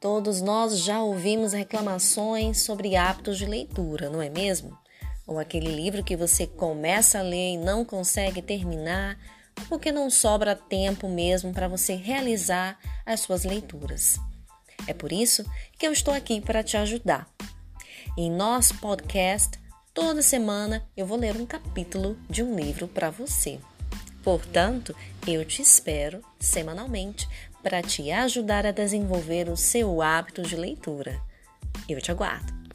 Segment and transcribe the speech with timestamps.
[0.00, 4.78] Todos nós já ouvimos reclamações sobre hábitos de leitura, não é mesmo?
[5.26, 9.18] Ou aquele livro que você começa a ler e não consegue terminar,
[9.68, 14.20] porque não sobra tempo mesmo para você realizar as suas leituras.
[14.86, 15.44] É por isso
[15.76, 17.28] que eu estou aqui para te ajudar.
[18.16, 19.58] Em nosso podcast,
[19.92, 23.58] toda semana eu vou ler um capítulo de um livro para você.
[24.22, 24.94] Portanto,
[25.26, 27.28] eu te espero semanalmente
[27.62, 31.20] para te ajudar a desenvolver o seu hábito de leitura.
[31.88, 32.67] Eu te aguardo.